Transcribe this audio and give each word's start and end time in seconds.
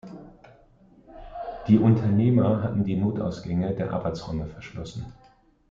Die 1.67 1.77
Unternehmer 1.77 2.63
hatten 2.63 2.83
die 2.83 2.95
Notausgänge 2.95 3.75
der 3.75 3.93
Arbeitsräume 3.93 4.47
verschlossen. 4.47 5.13